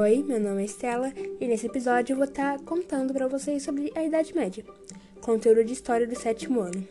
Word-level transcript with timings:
Oi, 0.00 0.22
meu 0.22 0.38
nome 0.38 0.62
é 0.62 0.64
Estela 0.64 1.12
e 1.40 1.48
nesse 1.48 1.66
episódio 1.66 2.12
eu 2.12 2.18
vou 2.18 2.26
estar 2.26 2.60
contando 2.60 3.12
para 3.12 3.26
vocês 3.26 3.64
sobre 3.64 3.90
a 3.96 4.04
Idade 4.04 4.32
Média, 4.32 4.64
conteúdo 5.20 5.64
de 5.64 5.72
história 5.72 6.06
do 6.06 6.16
sétimo 6.16 6.60
ano. 6.60 6.86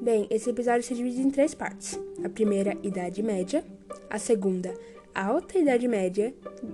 Bem, 0.00 0.26
esse 0.30 0.48
episódio 0.48 0.82
se 0.82 0.94
divide 0.94 1.20
em 1.20 1.30
três 1.30 1.52
partes: 1.52 2.00
a 2.24 2.28
primeira, 2.30 2.78
Idade 2.82 3.22
Média, 3.22 3.62
a 4.08 4.18
segunda, 4.18 4.72
Alta 5.14 5.58
Idade 5.58 5.86
Média 5.86 6.32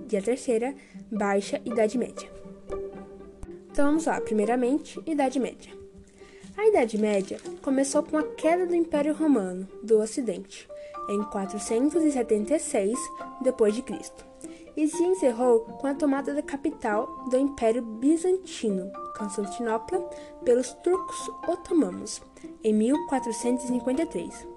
e 0.09 0.15
a 0.15 0.21
terceira, 0.21 0.73
Baixa 1.11 1.59
Idade 1.65 1.97
Média. 1.97 2.29
Então 3.69 3.87
vamos 3.87 4.05
lá, 4.05 4.21
primeiramente, 4.21 5.01
Idade 5.05 5.37
Média. 5.37 5.73
A 6.57 6.65
Idade 6.65 6.97
Média 6.97 7.37
começou 7.61 8.03
com 8.03 8.17
a 8.17 8.23
queda 8.23 8.65
do 8.65 8.73
Império 8.73 9.13
Romano 9.13 9.67
do 9.83 9.99
Ocidente 9.99 10.65
em 11.09 11.21
476 11.23 12.97
d.C. 13.41 14.30
e 14.75 14.87
se 14.87 15.03
encerrou 15.03 15.61
com 15.61 15.87
a 15.87 15.93
tomada 15.93 16.33
da 16.33 16.41
capital 16.41 17.25
do 17.29 17.37
Império 17.37 17.81
Bizantino, 17.81 18.91
Constantinopla, 19.17 19.99
pelos 20.43 20.73
turcos 20.75 21.29
otomanos 21.47 22.21
em 22.63 22.73
1453. 22.73 24.47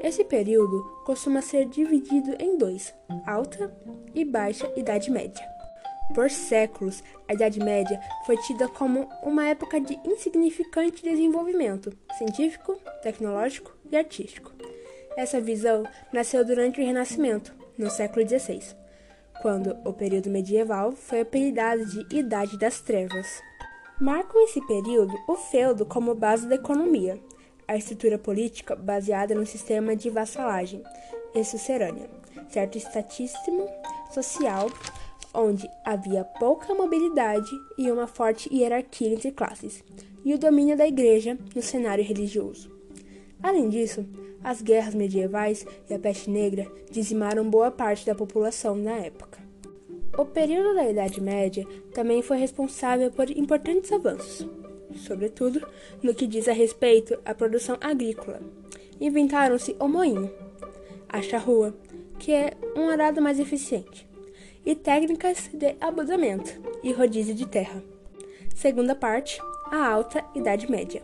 Esse 0.00 0.24
período 0.24 0.82
costuma 1.04 1.40
ser 1.40 1.66
dividido 1.66 2.36
em 2.38 2.56
dois: 2.56 2.94
Alta 3.26 3.74
e 4.14 4.24
Baixa 4.24 4.70
Idade 4.76 5.10
Média. 5.10 5.52
Por 6.14 6.30
séculos, 6.30 7.02
a 7.26 7.32
Idade 7.32 7.58
Média 7.58 8.00
foi 8.26 8.36
tida 8.36 8.68
como 8.68 9.08
uma 9.22 9.46
época 9.46 9.80
de 9.80 9.98
insignificante 10.04 11.02
desenvolvimento 11.02 11.92
científico, 12.18 12.76
tecnológico 13.02 13.74
e 13.90 13.96
artístico. 13.96 14.52
Essa 15.16 15.40
visão 15.40 15.84
nasceu 16.12 16.44
durante 16.44 16.80
o 16.80 16.84
Renascimento, 16.84 17.54
no 17.78 17.90
século 17.90 18.26
XVI, 18.28 18.76
quando 19.42 19.76
o 19.84 19.92
período 19.92 20.30
medieval 20.30 20.92
foi 20.92 21.22
apelidado 21.22 21.84
de 21.84 22.16
Idade 22.16 22.56
das 22.56 22.80
Trevas. 22.80 23.42
Marcam 24.00 24.40
esse 24.44 24.64
período 24.68 25.12
o 25.26 25.34
feudo 25.34 25.84
como 25.84 26.14
base 26.14 26.46
da 26.46 26.54
economia, 26.54 27.18
a 27.66 27.76
estrutura 27.76 28.16
política 28.16 28.76
baseada 28.76 29.34
no 29.34 29.44
sistema 29.44 29.96
de 29.96 30.08
vassalagem 30.08 30.80
e 31.34 31.42
sucerânea, 31.42 32.08
certo 32.48 32.78
estatíssimo 32.78 33.68
social 34.12 34.70
onde 35.34 35.68
havia 35.84 36.24
pouca 36.24 36.72
mobilidade 36.72 37.50
e 37.76 37.90
uma 37.90 38.06
forte 38.06 38.48
hierarquia 38.54 39.12
entre 39.12 39.32
classes, 39.32 39.82
e 40.24 40.32
o 40.34 40.38
domínio 40.38 40.76
da 40.76 40.86
igreja 40.86 41.36
no 41.54 41.62
cenário 41.62 42.04
religioso. 42.04 42.70
Além 43.42 43.68
disso, 43.68 44.06
as 44.44 44.62
guerras 44.62 44.94
medievais 44.94 45.66
e 45.88 45.94
a 45.94 45.98
peste 45.98 46.30
negra 46.30 46.70
dizimaram 46.90 47.48
boa 47.48 47.70
parte 47.70 48.06
da 48.06 48.14
população 48.14 48.76
na 48.76 48.98
época. 48.98 49.41
O 50.16 50.26
período 50.26 50.74
da 50.74 50.88
Idade 50.88 51.20
Média 51.22 51.66
também 51.94 52.20
foi 52.20 52.36
responsável 52.36 53.10
por 53.10 53.30
importantes 53.30 53.90
avanços, 53.90 54.46
sobretudo 54.94 55.66
no 56.02 56.14
que 56.14 56.26
diz 56.26 56.48
a 56.48 56.52
respeito 56.52 57.18
à 57.24 57.34
produção 57.34 57.78
agrícola. 57.80 58.40
Inventaram-se 59.00 59.74
o 59.80 59.88
moinho, 59.88 60.30
a 61.08 61.22
charrua, 61.22 61.74
que 62.18 62.30
é 62.30 62.52
um 62.76 62.88
arado 62.88 63.22
mais 63.22 63.40
eficiente, 63.40 64.06
e 64.66 64.74
técnicas 64.74 65.50
de 65.52 65.74
abudamento 65.80 66.60
e 66.82 66.92
rodízio 66.92 67.34
de 67.34 67.46
terra. 67.46 67.82
Segunda 68.54 68.94
parte, 68.94 69.40
a 69.70 69.88
Alta 69.88 70.22
Idade 70.34 70.70
Média. 70.70 71.02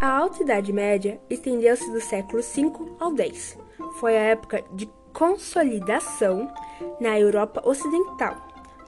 A 0.00 0.08
Alta 0.18 0.42
Idade 0.42 0.72
Média 0.72 1.20
estendeu-se 1.28 1.90
do 1.90 2.00
século 2.00 2.40
V 2.42 2.72
ao 3.00 3.16
X. 3.18 3.58
Foi 3.98 4.16
a 4.16 4.22
época 4.22 4.64
de 4.72 4.88
consolidação 5.14 6.52
na 7.00 7.18
Europa 7.18 7.62
Ocidental 7.64 8.36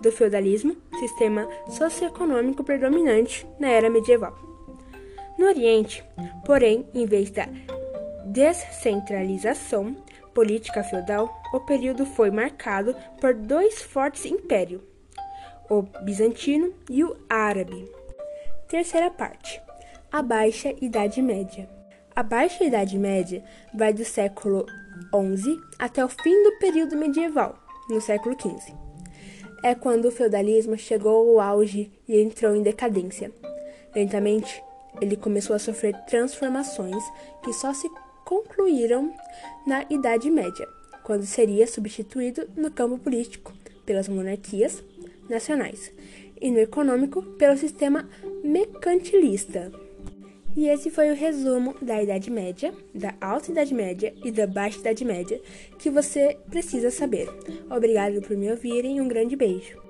do 0.00 0.12
feudalismo, 0.12 0.76
sistema 0.98 1.48
socioeconômico 1.70 2.62
predominante 2.62 3.46
na 3.58 3.68
era 3.68 3.88
medieval. 3.88 4.36
No 5.38 5.46
Oriente, 5.46 6.04
porém, 6.44 6.86
em 6.92 7.06
vez 7.06 7.30
da 7.30 7.48
descentralização 8.26 9.96
política 10.34 10.84
feudal, 10.84 11.34
o 11.54 11.60
período 11.60 12.04
foi 12.04 12.30
marcado 12.30 12.94
por 13.20 13.32
dois 13.32 13.82
fortes 13.82 14.26
impérios, 14.26 14.82
o 15.70 15.82
bizantino 16.04 16.74
e 16.90 17.02
o 17.02 17.16
árabe. 17.30 17.90
Terceira 18.68 19.10
parte 19.10 19.64
a 20.16 20.22
Baixa 20.22 20.74
Idade 20.80 21.20
Média. 21.20 21.68
A 22.14 22.22
Baixa 22.22 22.64
Idade 22.64 22.98
Média 22.98 23.44
vai 23.74 23.92
do 23.92 24.04
século 24.04 24.64
XI 25.12 25.60
até 25.78 26.04
o 26.04 26.08
fim 26.08 26.42
do 26.44 26.58
período 26.58 26.96
medieval, 26.96 27.58
no 27.88 28.00
século 28.00 28.36
XV. 28.40 28.74
É 29.62 29.74
quando 29.74 30.06
o 30.06 30.10
feudalismo 30.10 30.76
chegou 30.76 31.40
ao 31.40 31.40
auge 31.40 31.90
e 32.08 32.20
entrou 32.20 32.54
em 32.54 32.62
decadência. 32.62 33.32
Lentamente, 33.94 34.62
ele 35.00 35.16
começou 35.16 35.56
a 35.56 35.58
sofrer 35.58 35.94
transformações 36.06 37.02
que 37.42 37.52
só 37.52 37.72
se 37.72 37.88
concluíram 38.24 39.12
na 39.66 39.84
Idade 39.88 40.30
Média, 40.30 40.66
quando 41.04 41.24
seria 41.24 41.66
substituído 41.66 42.48
no 42.56 42.70
campo 42.70 42.98
político 42.98 43.52
pelas 43.84 44.08
monarquias 44.08 44.82
nacionais 45.28 45.92
e 46.40 46.50
no 46.50 46.58
econômico 46.58 47.22
pelo 47.22 47.56
sistema 47.56 48.08
mercantilista. 48.42 49.85
E 50.56 50.68
esse 50.68 50.90
foi 50.90 51.10
o 51.10 51.14
resumo 51.14 51.76
da 51.82 52.02
Idade 52.02 52.30
Média, 52.30 52.72
da 52.94 53.14
Alta 53.20 53.50
Idade 53.50 53.74
Média 53.74 54.14
e 54.24 54.32
da 54.32 54.46
Baixa 54.46 54.78
Idade 54.78 55.04
Média 55.04 55.38
que 55.78 55.90
você 55.90 56.38
precisa 56.48 56.90
saber. 56.90 57.28
Obrigado 57.70 58.22
por 58.22 58.34
me 58.36 58.50
ouvirem 58.50 58.96
e 58.96 59.00
um 59.02 59.06
grande 59.06 59.36
beijo. 59.36 59.85